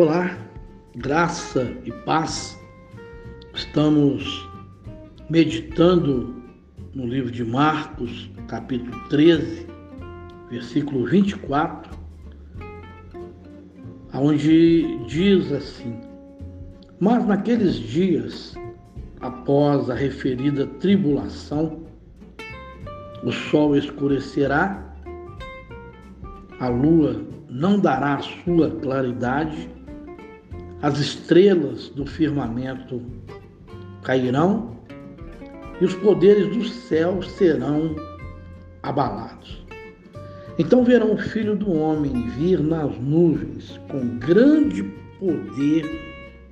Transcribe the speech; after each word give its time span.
Olá, 0.00 0.38
graça 0.94 1.76
e 1.84 1.90
paz. 1.90 2.56
Estamos 3.52 4.48
meditando 5.28 6.36
no 6.94 7.04
livro 7.04 7.32
de 7.32 7.44
Marcos, 7.44 8.30
capítulo 8.46 8.96
13, 9.08 9.66
versículo 10.50 11.04
24, 11.04 11.98
onde 14.14 15.04
diz 15.08 15.50
assim: 15.50 16.00
Mas 17.00 17.26
naqueles 17.26 17.74
dias, 17.74 18.54
após 19.18 19.90
a 19.90 19.94
referida 19.94 20.64
tribulação, 20.78 21.82
o 23.24 23.32
sol 23.32 23.76
escurecerá, 23.76 24.94
a 26.60 26.68
lua 26.68 27.20
não 27.50 27.80
dará 27.80 28.20
sua 28.20 28.70
claridade 28.70 29.76
as 30.82 30.98
estrelas 30.98 31.88
do 31.88 32.06
firmamento 32.06 33.02
cairão 34.02 34.76
e 35.80 35.84
os 35.84 35.94
poderes 35.94 36.54
do 36.56 36.64
céu 36.64 37.22
serão 37.22 37.96
abalados. 38.82 39.64
Então 40.58 40.84
verão 40.84 41.14
o 41.14 41.18
Filho 41.18 41.56
do 41.56 41.72
Homem 41.72 42.28
vir 42.30 42.60
nas 42.60 42.96
nuvens 42.98 43.78
com 43.88 44.18
grande 44.18 44.82
poder 45.18 45.84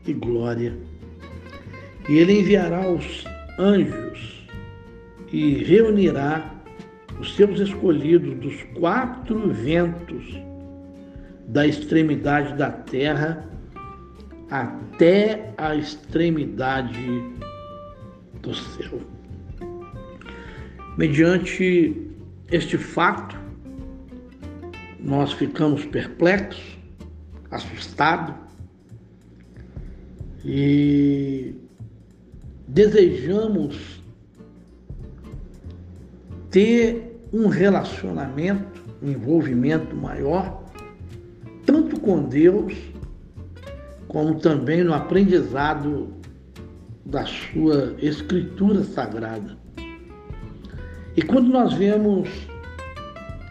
e 0.06 0.12
glória. 0.12 0.76
E 2.08 2.18
ele 2.18 2.40
enviará 2.40 2.88
os 2.88 3.24
anjos 3.58 4.46
e 5.32 5.64
reunirá 5.64 6.54
os 7.20 7.34
seus 7.34 7.58
escolhidos 7.58 8.34
dos 8.38 8.62
quatro 8.78 9.48
ventos 9.48 10.40
da 11.48 11.66
extremidade 11.66 12.54
da 12.54 12.70
terra 12.70 13.55
até 14.50 15.52
a 15.56 15.74
extremidade 15.74 17.22
do 18.40 18.54
céu. 18.54 19.00
Mediante 20.96 22.10
este 22.50 22.78
fato, 22.78 23.36
nós 25.00 25.32
ficamos 25.32 25.84
perplexos, 25.84 26.78
assustados 27.50 28.34
e 30.44 31.54
desejamos 32.68 34.02
ter 36.50 37.20
um 37.32 37.48
relacionamento, 37.48 38.82
um 39.02 39.10
envolvimento 39.10 39.94
maior, 39.94 40.64
tanto 41.64 42.00
com 42.00 42.22
Deus 42.22 42.72
como 44.16 44.36
também 44.36 44.82
no 44.82 44.94
aprendizado 44.94 46.08
da 47.04 47.26
sua 47.26 47.94
escritura 47.98 48.82
sagrada. 48.82 49.58
E 51.14 51.20
quando 51.20 51.48
nós 51.50 51.74
vemos 51.74 52.26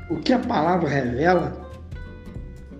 o 0.09 0.15
que 0.15 0.33
a 0.33 0.39
palavra 0.39 0.89
revela, 0.89 1.55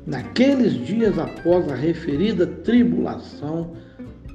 naqueles 0.07 0.73
dias 0.83 1.19
após 1.19 1.71
a 1.71 1.75
referida 1.75 2.47
tribulação, 2.47 3.75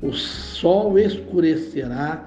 o 0.00 0.12
sol 0.12 0.96
escurecerá 0.96 2.24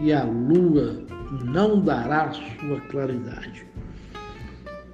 e 0.00 0.12
a 0.12 0.24
lua 0.24 1.00
não 1.44 1.80
dará 1.80 2.32
sua 2.32 2.80
claridade. 2.90 3.64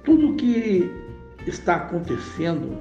Tudo 0.05 0.33
o 0.33 0.35
que 0.35 0.87
está 1.47 1.77
acontecendo 1.77 2.77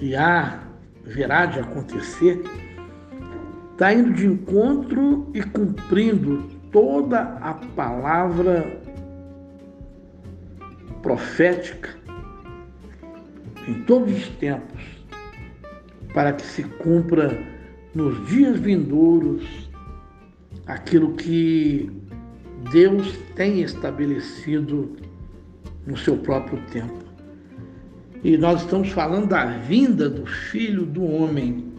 e 0.00 0.14
há 0.14 0.64
verá 1.04 1.46
de 1.46 1.60
acontecer, 1.60 2.42
está 3.72 3.92
indo 3.92 4.12
de 4.12 4.26
encontro 4.26 5.30
e 5.34 5.42
cumprindo 5.42 6.42
toda 6.72 7.20
a 7.40 7.54
palavra 7.54 8.80
profética 11.02 11.90
em 13.68 13.74
todos 13.82 14.12
os 14.12 14.28
tempos, 14.36 14.82
para 16.12 16.32
que 16.32 16.42
se 16.42 16.62
cumpra 16.62 17.36
nos 17.94 18.26
dias 18.28 18.58
vindouros 18.58 19.70
aquilo 20.66 21.14
que 21.14 21.90
Deus 22.72 23.16
tem 23.34 23.60
estabelecido 23.60 24.96
no 25.86 25.96
seu 25.96 26.16
próprio 26.16 26.58
tempo. 26.72 27.03
E 28.24 28.38
nós 28.38 28.62
estamos 28.62 28.88
falando 28.88 29.28
da 29.28 29.44
vinda 29.44 30.08
do 30.08 30.24
Filho 30.24 30.86
do 30.86 31.04
Homem. 31.04 31.74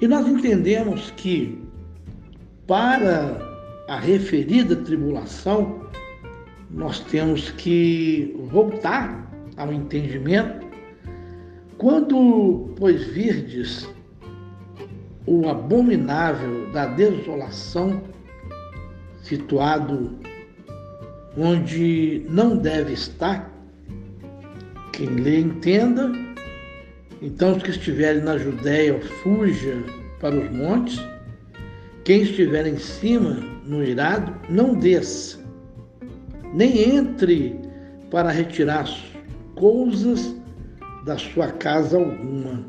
E 0.00 0.08
nós 0.08 0.26
entendemos 0.26 1.10
que 1.10 1.62
para 2.66 3.38
a 3.86 3.98
referida 3.98 4.74
tribulação, 4.74 5.84
nós 6.70 7.00
temos 7.00 7.50
que 7.50 8.34
voltar 8.50 9.30
ao 9.58 9.70
entendimento. 9.70 10.66
Quando, 11.76 12.72
pois, 12.76 13.04
virdes 13.04 13.86
o 15.26 15.46
abominável 15.50 16.72
da 16.72 16.86
desolação, 16.86 18.02
situado 19.22 20.18
onde 21.36 22.24
não 22.30 22.56
deve 22.56 22.94
estar, 22.94 23.53
quem 24.96 25.08
lê 25.08 25.40
entenda. 25.40 26.12
Então, 27.20 27.56
os 27.56 27.62
que 27.62 27.70
estiverem 27.70 28.22
na 28.22 28.38
Judéia, 28.38 29.00
fuja 29.22 29.82
para 30.20 30.36
os 30.36 30.50
montes. 30.50 31.00
Quem 32.04 32.22
estiver 32.22 32.66
em 32.66 32.78
cima, 32.78 33.36
no 33.64 33.82
irado, 33.82 34.34
não 34.48 34.74
desça, 34.74 35.38
nem 36.52 36.96
entre 36.96 37.58
para 38.10 38.30
retirar 38.30 38.86
coisas 39.54 40.34
da 41.04 41.16
sua 41.16 41.48
casa 41.48 41.96
alguma. 41.96 42.62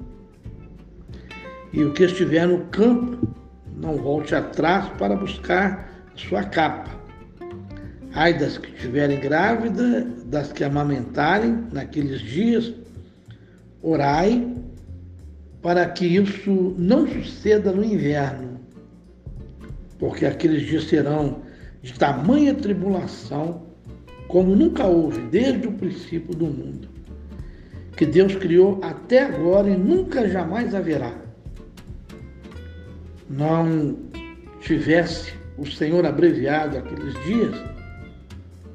E 1.74 1.84
o 1.84 1.92
que 1.92 2.06
estiver 2.06 2.48
no 2.48 2.60
campo, 2.68 3.28
não 3.76 3.98
volte 3.98 4.34
atrás 4.34 4.88
para 4.98 5.18
buscar 5.18 5.90
a 6.14 6.18
sua 6.18 6.44
capa 6.44 6.95
Ai 8.16 8.34
das 8.34 8.58
que 8.58 8.72
estiverem 8.74 9.20
grávidas, 9.20 10.24
das 10.24 10.50
que 10.54 10.64
amamentarem 10.64 11.68
naqueles 11.74 12.22
dias, 12.22 12.74
orai 13.82 14.56
para 15.62 15.86
que 15.90 16.06
isso 16.06 16.74
não 16.78 17.06
suceda 17.06 17.74
no 17.74 17.84
inverno, 17.84 18.62
porque 20.00 20.26
aqueles 20.26 20.66
dias 20.66 20.86
serão 20.86 21.42
de 21.82 21.94
tamanha 21.94 22.54
tribulação 22.54 23.66
como 24.30 24.56
nunca 24.56 24.86
houve 24.86 25.22
desde 25.24 25.68
o 25.68 25.74
princípio 25.74 26.34
do 26.34 26.46
mundo, 26.46 26.88
que 27.98 28.06
Deus 28.06 28.34
criou 28.36 28.80
até 28.82 29.24
agora 29.24 29.70
e 29.70 29.76
nunca 29.76 30.28
jamais 30.30 30.74
haverá. 30.74 31.14
Não 33.30 33.98
tivesse 34.62 35.34
o 35.58 35.66
Senhor 35.66 36.06
abreviado 36.06 36.78
aqueles 36.78 37.14
dias, 37.26 37.56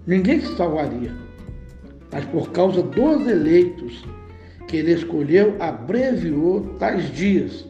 ninguém 0.06 0.41
se 0.41 0.56
salvaria. 0.56 1.12
Mas 2.12 2.25
por 2.27 2.50
causa 2.50 2.83
dos 2.83 3.27
eleitos 3.27 4.05
que 4.66 4.78
ele 4.78 4.93
escolheu, 4.93 5.56
abreviou 5.61 6.61
tais 6.78 7.11
dias. 7.12 7.66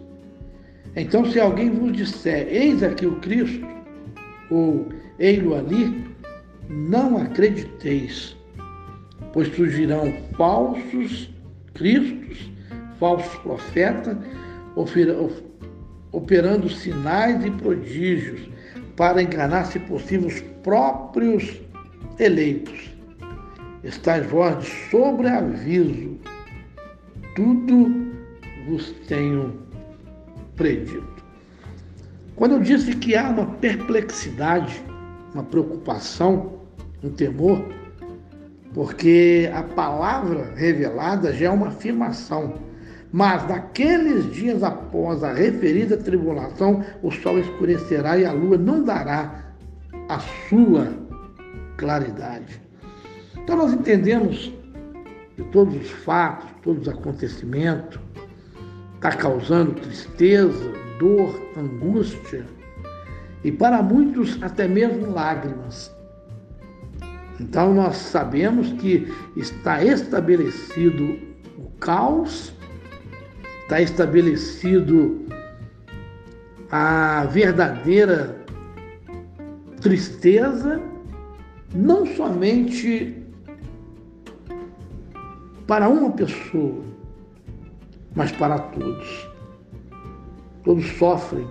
Então, 0.97 1.25
se 1.25 1.39
alguém 1.39 1.71
vos 1.71 1.93
disser, 1.93 2.47
eis 2.49 2.83
aqui 2.83 3.07
o 3.07 3.17
Cristo, 3.21 3.67
ou 4.51 4.89
ei-lo 5.19 5.55
ali, 5.55 6.05
não 6.69 7.17
acrediteis, 7.17 8.37
pois 9.33 9.49
surgirão 9.55 10.13
falsos 10.37 11.31
cristos, 11.75 12.51
falsos 12.99 13.35
profetas, 13.41 14.17
operando 16.13 16.69
sinais 16.69 17.45
e 17.45 17.51
prodígios, 17.51 18.49
para 18.97 19.23
enganar, 19.23 19.65
se 19.65 19.79
possível, 19.79 20.29
os 20.29 20.41
próprios 20.63 21.61
eleitos. 22.21 22.91
Estais 23.83 24.27
vós 24.27 24.63
de 24.63 24.71
sobreaviso, 24.91 26.19
tudo 27.35 28.13
vos 28.69 28.93
tenho 29.09 29.59
predito. 30.55 31.25
Quando 32.37 32.53
eu 32.53 32.61
disse 32.61 32.95
que 32.97 33.17
há 33.17 33.31
uma 33.31 33.47
perplexidade, 33.47 34.85
uma 35.33 35.43
preocupação, 35.43 36.61
um 37.03 37.09
temor, 37.09 37.65
porque 38.75 39.51
a 39.55 39.63
palavra 39.63 40.53
revelada 40.55 41.33
já 41.33 41.47
é 41.47 41.51
uma 41.51 41.69
afirmação. 41.69 42.55
Mas 43.11 43.49
naqueles 43.49 44.31
dias 44.33 44.63
após 44.63 45.25
a 45.25 45.33
referida 45.33 45.97
tribulação, 45.97 46.85
o 47.03 47.11
sol 47.11 47.39
escurecerá 47.39 48.19
e 48.19 48.27
a 48.27 48.33
lua 48.33 48.57
não 48.57 48.85
dará 48.85 49.53
a 50.09 50.19
sua 50.49 51.10
claridade. 51.81 52.61
Então 53.37 53.57
nós 53.57 53.73
entendemos 53.73 54.53
de 55.37 55.43
todos 55.45 55.75
os 55.75 55.91
fatos, 55.91 56.51
todos 56.63 56.83
os 56.83 56.89
acontecimentos, 56.89 57.99
está 58.95 59.11
causando 59.13 59.81
tristeza, 59.81 60.73
dor, 60.99 61.41
angústia 61.57 62.45
e 63.43 63.51
para 63.51 63.83
muitos 63.83 64.41
até 64.43 64.69
mesmo 64.69 65.11
lágrimas. 65.11 65.91
Então 67.41 67.73
nós 67.73 67.97
sabemos 67.97 68.71
que 68.75 69.11
está 69.35 69.83
estabelecido 69.83 71.19
o 71.57 71.71
caos, 71.81 72.53
está 73.63 73.81
estabelecido 73.81 75.25
a 76.71 77.25
verdadeira 77.31 78.37
tristeza, 79.81 80.90
não 81.75 82.07
somente 82.07 83.17
para 85.67 85.89
uma 85.89 86.11
pessoa, 86.11 86.83
mas 88.15 88.33
para 88.33 88.59
todos. 88.59 89.29
Todos 90.65 90.85
sofrem 90.99 91.47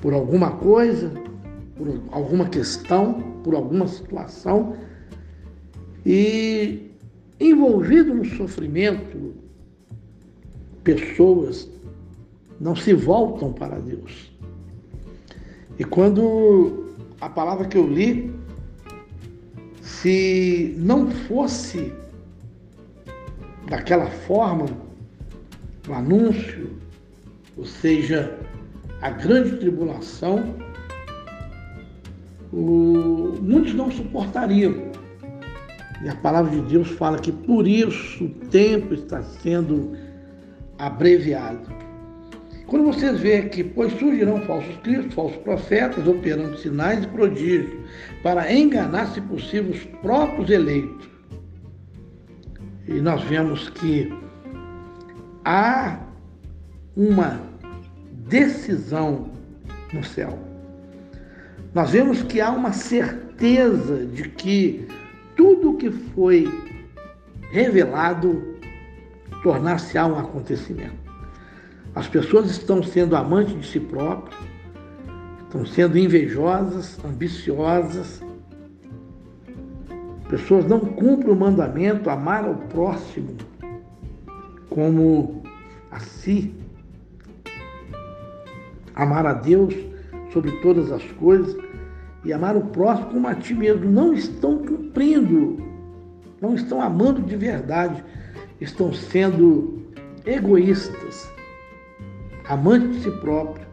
por 0.00 0.12
alguma 0.12 0.50
coisa, 0.50 1.12
por 1.76 1.88
alguma 2.10 2.48
questão, 2.48 3.20
por 3.44 3.54
alguma 3.54 3.86
situação 3.86 4.76
e 6.04 6.90
envolvido 7.38 8.12
no 8.12 8.24
sofrimento, 8.24 9.34
pessoas 10.82 11.70
não 12.60 12.74
se 12.74 12.92
voltam 12.92 13.52
para 13.52 13.78
Deus. 13.78 14.32
E 15.78 15.84
quando 15.84 16.91
a 17.22 17.28
palavra 17.28 17.68
que 17.68 17.78
eu 17.78 17.86
li, 17.86 18.34
se 19.80 20.74
não 20.76 21.08
fosse 21.08 21.92
daquela 23.68 24.06
forma, 24.06 24.66
o 25.88 25.92
anúncio, 25.92 26.80
ou 27.56 27.64
seja, 27.64 28.36
a 29.00 29.10
grande 29.10 29.56
tribulação, 29.58 30.56
o, 32.52 33.38
muitos 33.40 33.72
não 33.72 33.88
suportariam. 33.88 34.90
E 36.04 36.08
a 36.08 36.16
palavra 36.16 36.50
de 36.50 36.60
Deus 36.62 36.88
fala 36.90 37.20
que 37.20 37.30
por 37.30 37.68
isso 37.68 38.24
o 38.24 38.30
tempo 38.50 38.94
está 38.94 39.22
sendo 39.22 39.96
abreviado. 40.76 41.81
Quando 42.72 42.86
vocês 42.86 43.20
veem 43.20 43.50
que, 43.50 43.62
pois 43.62 43.92
surgirão 43.98 44.40
falsos 44.46 44.74
cristos, 44.78 45.12
falsos 45.12 45.36
profetas, 45.42 46.08
operando 46.08 46.56
sinais 46.56 47.04
e 47.04 47.06
prodígios, 47.06 47.70
para 48.22 48.50
enganar, 48.50 49.08
se 49.08 49.20
possível, 49.20 49.72
os 49.72 49.84
próprios 50.00 50.48
eleitos. 50.48 51.06
E 52.88 52.94
nós 52.94 53.22
vemos 53.24 53.68
que 53.68 54.10
há 55.44 56.00
uma 56.96 57.42
decisão 58.26 59.30
no 59.92 60.02
céu. 60.02 60.38
Nós 61.74 61.90
vemos 61.90 62.22
que 62.22 62.40
há 62.40 62.50
uma 62.50 62.72
certeza 62.72 64.06
de 64.06 64.30
que 64.30 64.88
tudo 65.36 65.76
que 65.76 65.90
foi 65.90 66.50
revelado 67.50 68.56
tornar-se-á 69.42 70.06
um 70.06 70.18
acontecimento. 70.18 71.01
As 71.94 72.08
pessoas 72.08 72.50
estão 72.50 72.82
sendo 72.82 73.14
amantes 73.14 73.54
de 73.60 73.66
si 73.66 73.78
próprias, 73.78 74.34
estão 75.42 75.66
sendo 75.66 75.98
invejosas, 75.98 76.98
ambiciosas. 77.04 78.22
Pessoas 80.28 80.64
não 80.64 80.80
cumprem 80.80 81.30
o 81.30 81.36
mandamento 81.36 82.08
amar 82.08 82.46
ao 82.46 82.54
próximo 82.54 83.36
como 84.70 85.42
a 85.90 86.00
si. 86.00 86.54
Amar 88.94 89.26
a 89.26 89.34
Deus 89.34 89.74
sobre 90.32 90.50
todas 90.62 90.90
as 90.90 91.04
coisas 91.12 91.54
e 92.24 92.32
amar 92.32 92.56
o 92.56 92.62
próximo 92.68 93.10
como 93.10 93.28
a 93.28 93.34
ti 93.34 93.52
mesmo. 93.52 93.90
Não 93.90 94.14
estão 94.14 94.56
cumprindo, 94.56 95.62
não 96.40 96.54
estão 96.54 96.80
amando 96.80 97.20
de 97.20 97.36
verdade, 97.36 98.02
estão 98.58 98.94
sendo 98.94 99.82
egoístas 100.24 101.30
amantes 102.52 102.96
de 102.96 103.02
si 103.04 103.10
próprio 103.10 103.66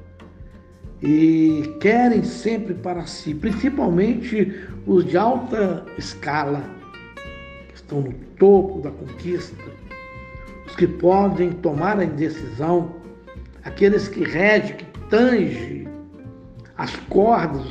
e 1.02 1.76
querem 1.80 2.24
sempre 2.24 2.74
para 2.74 3.06
si, 3.06 3.34
principalmente 3.34 4.68
os 4.86 5.06
de 5.06 5.18
alta 5.18 5.86
escala, 5.98 6.64
que 7.68 7.76
estão 7.76 8.02
no 8.02 8.14
topo 8.38 8.82
da 8.82 8.92
conquista, 8.92 9.64
os 10.66 10.76
que 10.76 10.88
podem 10.88 11.52
tomar 11.52 12.00
a 12.00 12.06
decisão, 12.06 12.96
aqueles 13.64 14.08
que 14.08 14.24
regem, 14.24 14.78
que 14.78 14.86
tangem 15.10 15.88
as 16.78 16.96
cordas 17.08 17.68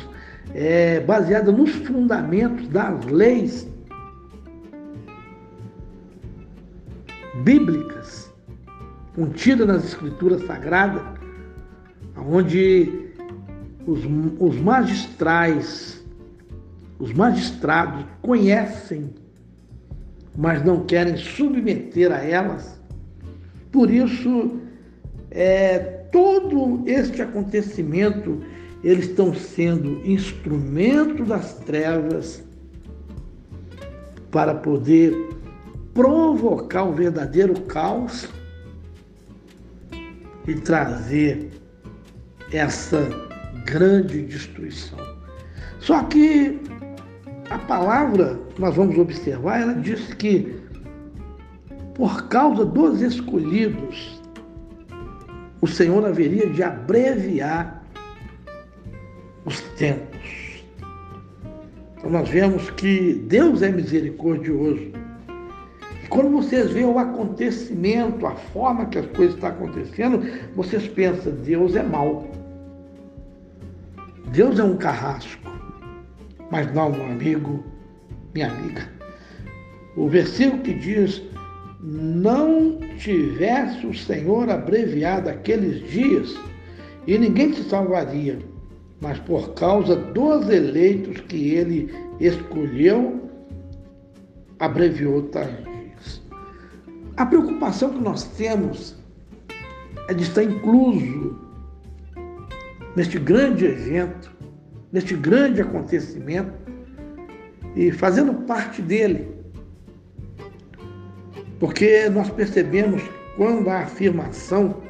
é, 0.55 1.00
baseadas 1.00 1.55
nos 1.55 1.70
fundamentos 1.70 2.69
das 2.69 3.05
leis 3.06 3.69
bíblicas 7.43 8.28
contida 9.19 9.67
nas 9.67 9.85
Escrituras 9.85 10.47
Sagradas, 10.47 11.03
onde 12.17 13.11
os, 13.85 13.99
os 14.38 14.61
magistrais, 14.61 16.06
os 17.00 17.12
magistrados 17.12 18.05
conhecem, 18.23 19.11
mas 20.37 20.65
não 20.65 20.85
querem 20.85 21.17
submeter 21.17 22.12
a 22.12 22.23
elas. 22.23 22.81
Por 23.73 23.91
isso, 23.91 24.61
é, 25.32 25.79
todo 26.12 26.85
este 26.87 27.20
acontecimento, 27.20 28.41
eles 28.85 29.06
estão 29.06 29.35
sendo 29.35 30.00
instrumento 30.09 31.25
das 31.25 31.55
trevas 31.55 32.44
para 34.31 34.55
poder 34.55 35.12
provocar 35.93 36.85
o 36.85 36.93
verdadeiro 36.93 37.61
caos 37.62 38.38
e 40.49 40.55
trazer 40.55 41.50
essa 42.53 43.06
grande 43.65 44.23
destruição. 44.23 44.99
Só 45.79 46.03
que 46.05 46.59
a 47.51 47.58
palavra, 47.58 48.39
nós 48.58 48.75
vamos 48.75 48.96
observar, 48.99 49.61
ela 49.61 49.75
diz 49.75 50.13
que 50.15 50.56
por 51.94 52.29
causa 52.29 52.65
dos 52.65 53.03
escolhidos, 53.03 54.22
o 55.61 55.67
Senhor 55.67 56.05
haveria 56.06 56.49
de 56.49 56.63
abreviar 56.63 57.84
os 59.44 59.61
tempos. 59.77 60.65
Então 61.96 62.11
nós 62.11 62.29
vemos 62.29 62.70
que 62.70 63.15
Deus 63.27 63.63
é 63.63 63.70
misericordioso 63.70 64.93
quando 66.08 66.31
vocês 66.31 66.70
veem 66.70 66.86
o 66.86 66.98
acontecimento, 66.98 68.27
a 68.27 68.34
forma 68.34 68.86
que 68.86 68.98
as 68.98 69.06
coisas 69.06 69.34
estão 69.34 69.50
acontecendo, 69.50 70.22
vocês 70.55 70.86
pensam, 70.88 71.32
Deus 71.32 71.77
é 71.77 71.82
mau. 71.82 72.27
Deus 74.32 74.58
é 74.58 74.62
um 74.62 74.77
carrasco. 74.77 75.50
Mas 76.50 76.72
não, 76.74 76.91
meu 76.91 77.05
amigo, 77.05 77.62
minha 78.34 78.50
amiga. 78.50 78.88
O 79.96 80.08
versículo 80.08 80.62
que 80.62 80.74
diz, 80.74 81.22
não 81.81 82.79
tivesse 82.98 83.86
o 83.86 83.94
Senhor 83.94 84.48
abreviado 84.48 85.29
aqueles 85.29 85.88
dias, 85.91 86.38
e 87.06 87.19
ninguém 87.19 87.53
se 87.53 87.65
salvaria, 87.65 88.38
mas 89.00 89.19
por 89.20 89.55
causa 89.55 89.96
dos 89.96 90.48
eleitos 90.48 91.20
que 91.22 91.55
ele 91.55 91.93
escolheu, 92.20 93.31
abreviou 94.58 95.22
tarde. 95.24 95.68
A 97.19 97.27
preocupação 97.27 97.91
que 97.91 97.98
nós 97.98 98.22
temos 98.22 98.94
é 100.06 100.15
de 100.15 100.22
estar 100.22 100.44
incluso 100.44 101.37
neste 102.94 103.19
grande 103.19 103.67
evento, 103.67 104.31
neste 104.93 105.17
grande 105.17 105.60
acontecimento 105.60 106.53
e 107.75 107.91
fazendo 107.91 108.32
parte 108.46 108.81
dele. 108.81 109.37
Porque 111.58 112.08
nós 112.08 112.31
percebemos 112.31 113.03
quando 113.37 113.69
a 113.69 113.81
afirmação 113.81 114.81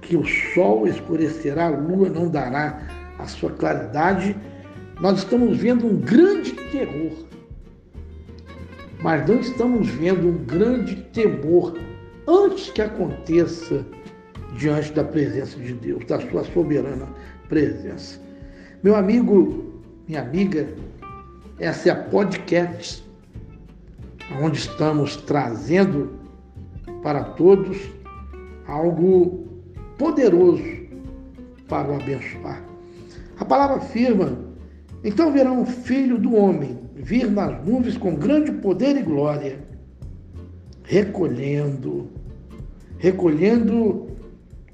que 0.00 0.16
o 0.16 0.24
sol 0.52 0.88
escurecerá, 0.88 1.66
a 1.66 1.70
lua 1.70 2.08
não 2.08 2.28
dará 2.28 2.88
a 3.20 3.26
sua 3.28 3.52
claridade, 3.52 4.36
nós 5.00 5.18
estamos 5.18 5.56
vendo 5.56 5.86
um 5.86 5.96
grande 5.96 6.50
terror 6.72 7.12
mas 9.02 9.28
não 9.28 9.40
estamos 9.40 9.88
vendo 9.88 10.28
um 10.28 10.44
grande 10.44 10.96
temor 11.12 11.76
antes 12.26 12.70
que 12.70 12.80
aconteça 12.80 13.84
diante 14.56 14.92
da 14.92 15.02
presença 15.02 15.58
de 15.58 15.72
Deus, 15.74 16.04
da 16.06 16.20
sua 16.20 16.44
soberana 16.44 17.08
presença. 17.48 18.20
Meu 18.82 18.94
amigo, 18.94 19.82
minha 20.06 20.22
amiga, 20.22 20.68
essa 21.58 21.88
é 21.88 21.92
a 21.92 21.96
podcast 21.96 23.04
onde 24.40 24.58
estamos 24.58 25.16
trazendo 25.16 26.12
para 27.02 27.24
todos 27.24 27.76
algo 28.68 29.48
poderoso 29.98 30.62
para 31.68 31.90
o 31.90 31.94
abençoar. 31.96 32.62
A 33.38 33.44
palavra 33.44 33.76
afirma: 33.76 34.38
então 35.02 35.32
verá 35.32 35.50
um 35.50 35.66
filho 35.66 36.18
do 36.18 36.34
homem 36.36 36.81
vir 37.02 37.28
nas 37.30 37.64
nuvens 37.66 37.98
com 37.98 38.14
grande 38.14 38.52
poder 38.52 38.96
e 38.96 39.02
glória, 39.02 39.58
recolhendo, 40.84 42.08
recolhendo 42.98 44.06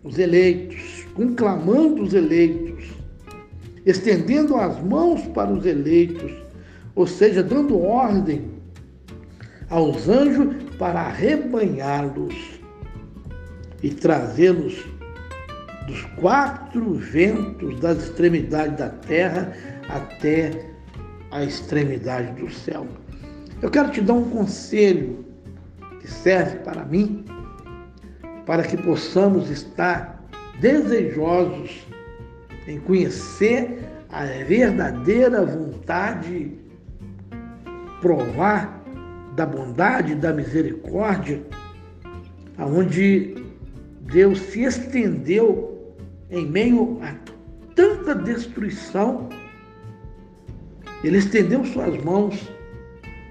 os 0.04 0.18
eleitos, 0.18 1.06
conclamando 1.14 2.02
os 2.02 2.12
eleitos, 2.12 2.90
estendendo 3.86 4.56
as 4.56 4.78
mãos 4.82 5.22
para 5.28 5.50
os 5.50 5.64
eleitos, 5.64 6.30
ou 6.94 7.06
seja, 7.06 7.42
dando 7.42 7.80
ordem 7.80 8.50
aos 9.70 10.08
anjos 10.08 10.54
para 10.78 11.00
arrebanhá-los 11.00 12.60
e 13.82 13.88
trazê-los 13.90 14.84
dos 15.86 16.02
quatro 16.20 16.92
ventos 16.94 17.80
das 17.80 18.04
extremidades 18.04 18.76
da 18.76 18.90
terra 18.90 19.54
até 19.88 20.76
a 21.30 21.44
extremidade 21.44 22.40
do 22.40 22.50
céu. 22.50 22.86
Eu 23.60 23.70
quero 23.70 23.90
te 23.90 24.00
dar 24.00 24.14
um 24.14 24.28
conselho 24.30 25.24
que 26.00 26.08
serve 26.08 26.58
para 26.58 26.84
mim, 26.84 27.24
para 28.46 28.62
que 28.62 28.76
possamos 28.76 29.50
estar 29.50 30.24
desejosos 30.60 31.86
em 32.66 32.78
conhecer 32.80 33.78
a 34.10 34.24
verdadeira 34.24 35.44
vontade, 35.44 36.52
provar 38.00 38.82
da 39.34 39.44
bondade 39.44 40.14
da 40.14 40.32
misericórdia, 40.32 41.42
aonde 42.56 43.34
Deus 44.00 44.38
se 44.40 44.62
estendeu 44.62 45.94
em 46.30 46.46
meio 46.46 46.98
a 47.02 47.14
tanta 47.74 48.14
destruição, 48.14 49.28
ele 51.02 51.18
estendeu 51.18 51.64
suas 51.64 51.96
mãos, 52.02 52.48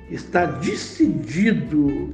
está 0.10 0.46
decidido 0.46 2.14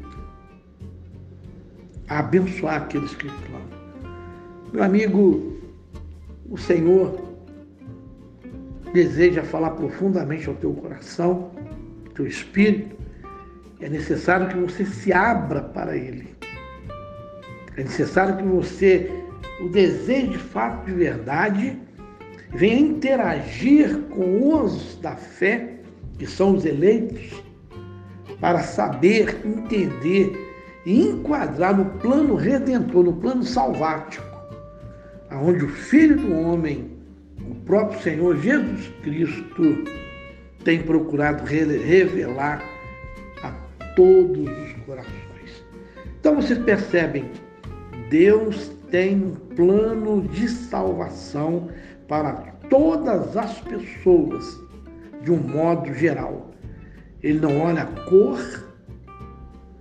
a 2.07 2.19
abençoar 2.19 2.83
aqueles 2.83 3.13
que 3.15 3.27
clamam. 3.27 3.67
Meu 4.72 4.83
amigo, 4.83 5.62
o 6.50 6.57
Senhor 6.57 7.22
deseja 8.93 9.43
falar 9.43 9.72
profundamente 9.72 10.48
ao 10.48 10.55
teu 10.55 10.74
coração, 10.74 11.51
ao 12.05 12.12
teu 12.13 12.27
espírito, 12.27 12.95
é 13.79 13.89
necessário 13.89 14.48
que 14.48 14.57
você 14.57 14.86
se 14.86 15.12
abra 15.12 15.62
para 15.62 15.95
Ele. 15.95 16.36
É 17.75 17.83
necessário 17.83 18.38
que 18.38 18.43
você 18.43 19.12
o 19.62 19.69
deseje 19.69 20.29
de 20.29 20.38
fato 20.38 20.86
de 20.86 20.93
verdade, 20.93 21.77
venha 22.55 22.79
interagir 22.79 24.00
com 24.10 24.63
os 24.63 24.95
da 25.01 25.15
fé, 25.15 25.77
que 26.17 26.25
são 26.25 26.55
os 26.55 26.65
eleitos, 26.65 27.43
para 28.39 28.60
saber, 28.60 29.41
entender 29.45 30.31
e 30.86 31.01
enquadrar 31.01 31.77
no 31.77 31.86
plano 32.00 32.36
redentor, 32.36 33.05
no 33.05 33.13
plano 33.13 33.43
salvático, 33.43 34.25
aonde 35.29 35.65
o 35.65 35.69
Filho 35.69 36.17
do 36.17 36.33
Homem, 36.33 36.91
o 37.50 37.55
próprio 37.65 38.01
Senhor 38.01 38.38
Jesus 38.38 38.91
Cristo, 39.01 39.83
tem 40.63 40.81
procurado 40.81 41.43
revelar 41.43 42.63
todos 43.95 44.48
os 44.48 44.74
corações. 44.86 45.65
Então 46.19 46.36
vocês 46.36 46.60
percebem, 46.60 47.29
Deus 48.10 48.72
tem 48.89 49.15
um 49.15 49.36
plano 49.55 50.22
de 50.27 50.48
salvação 50.48 51.69
para 52.07 52.33
todas 52.69 53.36
as 53.38 53.60
pessoas, 53.60 54.60
de 55.22 55.31
um 55.31 55.38
modo 55.38 55.93
geral. 55.93 56.51
Ele 57.22 57.39
não 57.39 57.62
olha 57.62 57.83
a 57.83 57.86
cor, 57.86 58.39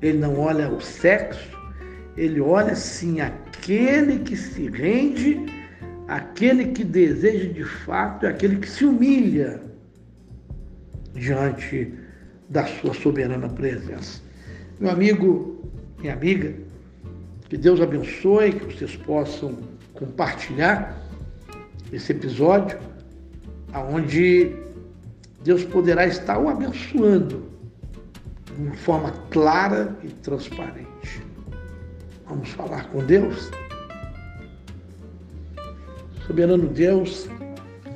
ele 0.00 0.18
não 0.18 0.38
olha 0.38 0.70
o 0.70 0.80
sexo, 0.80 1.58
ele 2.16 2.40
olha 2.40 2.74
sim 2.76 3.20
aquele 3.20 4.20
que 4.20 4.36
se 4.36 4.68
rende, 4.68 5.46
aquele 6.06 6.66
que 6.66 6.84
deseja 6.84 7.52
de 7.52 7.64
fato, 7.64 8.26
é 8.26 8.28
aquele 8.28 8.56
que 8.56 8.68
se 8.68 8.84
humilha 8.84 9.60
diante 11.14 11.92
da 12.48 12.66
sua 12.66 12.94
soberana 12.94 13.48
presença. 13.48 14.20
Meu 14.78 14.90
amigo, 14.90 15.70
minha 15.98 16.12
amiga, 16.12 16.54
que 17.48 17.56
Deus 17.56 17.80
abençoe, 17.80 18.52
que 18.52 18.74
vocês 18.74 18.96
possam 18.96 19.56
compartilhar 19.94 21.01
esse 21.92 22.12
episódio, 22.12 22.78
aonde 23.72 24.56
Deus 25.44 25.62
poderá 25.64 26.06
estar 26.06 26.38
o 26.38 26.48
abençoando 26.48 27.42
de 28.46 28.62
uma 28.62 28.74
forma 28.74 29.12
clara 29.30 29.96
e 30.02 30.08
transparente. 30.08 31.22
Vamos 32.26 32.48
falar 32.50 32.88
com 32.88 33.04
Deus? 33.04 33.50
Soberano 36.26 36.66
Deus, 36.68 37.28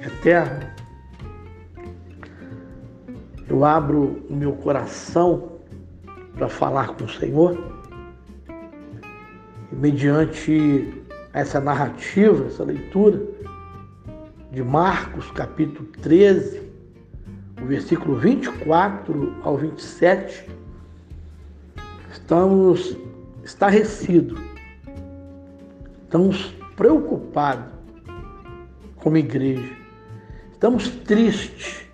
eterno, 0.05 0.69
eu 3.49 3.65
abro 3.65 4.26
o 4.29 4.35
meu 4.35 4.53
coração 4.53 5.53
para 6.35 6.49
falar 6.49 6.88
com 6.97 7.05
o 7.05 7.09
Senhor. 7.09 7.57
E 9.73 9.75
mediante 9.75 11.05
essa 11.33 11.61
narrativa, 11.61 12.47
essa 12.47 12.65
leitura 12.65 13.36
de 14.57 14.65
Marcos, 14.65 15.31
capítulo 15.33 15.87
13, 16.01 16.63
o 17.61 17.67
versículo 17.67 18.17
24 18.17 19.37
ao 19.43 19.59
27, 19.59 20.49
estamos 22.11 22.97
estarrecidos, 23.45 24.41
estamos 26.05 26.55
preocupados 26.75 27.67
como 28.97 29.19
igreja, 29.19 29.77
estamos 30.55 30.89
tristes 30.89 31.85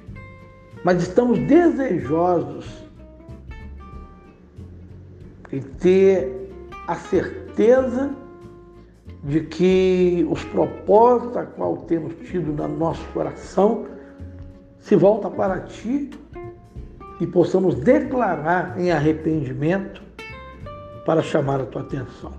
mas 0.84 1.02
estamos 1.02 1.40
desejosos 1.40 2.66
em 5.50 5.60
ter 5.60 6.48
a 6.86 6.94
certeza 6.94 8.14
de 9.22 9.40
que 9.40 10.26
os 10.30 10.42
propósitos 10.44 11.36
a 11.36 11.44
qual 11.44 11.76
temos 11.78 12.14
tido 12.28 12.52
no 12.52 12.68
nosso 12.68 13.04
coração 13.12 13.86
se 14.80 14.96
volta 14.96 15.30
para 15.30 15.60
ti 15.60 16.10
e 17.20 17.26
possamos 17.26 17.76
declarar 17.76 18.78
em 18.80 18.90
arrependimento 18.90 20.02
para 21.06 21.22
chamar 21.22 21.60
a 21.60 21.66
tua 21.66 21.82
atenção. 21.82 22.32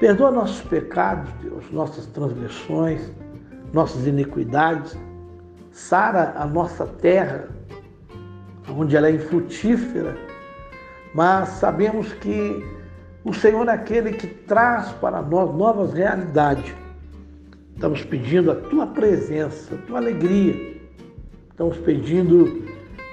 Perdoa 0.00 0.30
nossos 0.30 0.62
pecados, 0.62 1.30
Deus, 1.42 1.70
nossas 1.70 2.06
transgressões, 2.06 3.12
nossas 3.72 4.06
iniquidades 4.06 4.96
sara 5.74 6.34
a 6.36 6.46
nossa 6.46 6.86
terra, 6.86 7.48
onde 8.68 8.96
ela 8.96 9.08
é 9.08 9.10
infrutífera, 9.10 10.16
mas 11.12 11.48
sabemos 11.48 12.12
que 12.14 12.64
o 13.24 13.32
Senhor 13.32 13.66
é 13.68 13.72
aquele 13.72 14.12
que 14.12 14.26
traz 14.26 14.92
para 14.92 15.22
nós 15.22 15.54
novas 15.56 15.94
realidades. 15.94 16.74
Estamos 17.74 18.04
pedindo 18.04 18.52
a 18.52 18.54
tua 18.54 18.86
presença, 18.86 19.74
a 19.74 19.78
tua 19.86 19.98
alegria. 19.98 20.78
Estamos 21.50 21.78
pedindo 21.78 22.64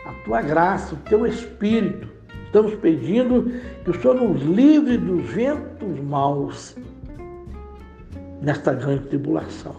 a 0.06 0.12
tua 0.26 0.42
graça, 0.42 0.96
o 0.96 0.98
teu 0.98 1.26
espírito. 1.26 2.10
Estamos 2.46 2.76
pedindo 2.76 3.50
que 3.84 3.90
o 3.90 4.02
Senhor 4.02 4.16
nos 4.16 4.42
livre 4.44 4.98
dos 4.98 5.24
ventos 5.30 6.00
maus 6.02 6.76
nesta 8.42 8.74
grande 8.74 9.08
tribulação. 9.08 9.78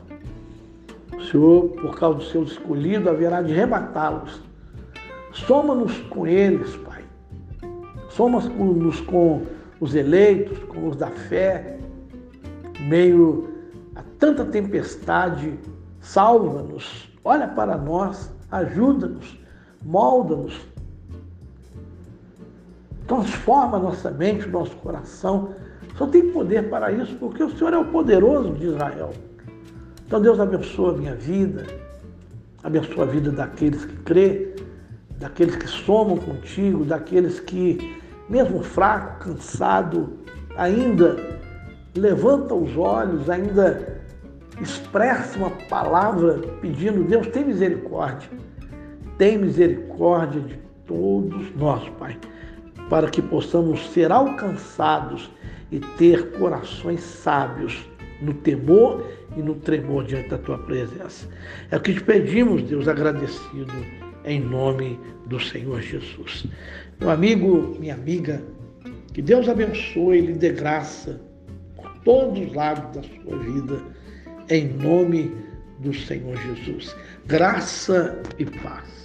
Senhor, 1.31 1.69
por 1.69 1.99
causa 1.99 2.19
dos 2.19 2.31
seus 2.31 2.53
escolhidos, 2.53 3.07
haverá 3.07 3.43
de 3.43 3.53
rebatá-los. 3.53 4.41
Soma-nos 5.33 5.99
com 6.09 6.27
eles, 6.27 6.75
Pai. 6.77 7.03
Soma-nos 8.09 9.01
com 9.03 9.43
os 9.83 9.97
eleitos, 9.97 10.61
com 10.69 10.87
os 10.87 10.95
da 10.95 11.09
fé, 11.09 11.77
meio 12.79 13.53
a 13.97 14.03
tanta 14.17 14.45
tempestade. 14.45 15.59
Salva-nos, 16.01 17.13
olha 17.25 17.49
para 17.49 17.77
nós, 17.77 18.31
ajuda-nos, 18.49 19.37
molda-nos, 19.85 20.55
transforma 23.09 23.77
nossa 23.81 24.13
mente, 24.13 24.49
nosso 24.49 24.77
coração. 24.77 25.53
Só 25.97 26.07
tem 26.07 26.31
poder 26.31 26.71
para 26.71 26.93
isso, 26.93 27.17
porque 27.17 27.43
o 27.43 27.51
Senhor 27.51 27.73
é 27.73 27.79
o 27.79 27.85
poderoso 27.87 28.53
de 28.53 28.67
Israel. 28.67 29.13
Então 30.07 30.21
Deus 30.21 30.39
abençoa 30.39 30.93
a 30.93 30.97
minha 30.97 31.17
vida, 31.17 31.67
abençoa 32.63 33.03
a 33.03 33.07
vida 33.09 33.33
daqueles 33.33 33.85
que 33.85 33.97
crê, 33.97 34.55
daqueles 35.19 35.57
que 35.57 35.67
somam 35.67 36.19
contigo, 36.19 36.85
daqueles 36.85 37.41
que, 37.41 38.01
mesmo 38.33 38.63
fraco, 38.63 39.29
cansado, 39.29 40.19
ainda 40.57 41.39
levanta 41.95 42.55
os 42.55 42.75
olhos, 42.79 43.29
ainda 43.29 44.01
expressa 44.59 45.39
uma 45.39 45.51
palavra 45.69 46.39
pedindo, 46.63 47.05
Deus, 47.05 47.27
tem 47.27 47.45
misericórdia. 47.45 48.31
Tem 49.19 49.37
misericórdia 49.37 50.41
de 50.41 50.57
todos 50.87 51.55
nós, 51.55 51.87
Pai, 51.99 52.17
para 52.89 53.11
que 53.11 53.21
possamos 53.21 53.87
ser 53.91 54.11
alcançados 54.11 55.31
e 55.71 55.79
ter 55.79 56.33
corações 56.39 57.03
sábios 57.03 57.87
no 58.23 58.33
temor 58.33 59.07
e 59.37 59.43
no 59.43 59.57
tremor 59.57 60.05
diante 60.05 60.31
da 60.31 60.39
tua 60.39 60.57
presença. 60.57 61.29
É 61.71 61.77
o 61.77 61.81
que 61.81 61.93
te 61.93 62.03
pedimos, 62.03 62.63
Deus, 62.63 62.89
agradecido 62.89 63.73
em 64.25 64.41
nome 64.41 64.99
do 65.27 65.41
Senhor 65.41 65.81
Jesus. 65.81 66.47
Meu 67.01 67.11
amigo, 67.11 67.77
minha 67.79 67.95
amiga, 67.95 68.43
que 69.13 69.23
Deus 69.23 69.49
abençoe 69.49 70.19
e 70.19 70.21
lhe 70.21 70.33
dê 70.35 70.51
graça 70.51 71.21
por 71.77 71.91
todos 72.05 72.47
os 72.47 72.55
lados 72.55 72.97
da 72.97 73.03
sua 73.03 73.39
vida, 73.39 73.83
em 74.49 74.69
nome 74.69 75.33
do 75.81 75.93
Senhor 75.93 76.37
Jesus. 76.37 76.95
Graça 77.27 78.23
e 78.39 78.45
paz. 78.45 79.02